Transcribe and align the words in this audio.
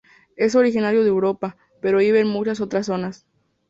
Es 0.35 0.55
originario 0.55 1.03
de 1.03 1.09
Europa, 1.09 1.57
pero 1.79 1.99
vive 1.99 2.21
en 2.21 2.27
muchas 2.27 2.59
otras 2.59 2.87
zonas. 2.87 3.27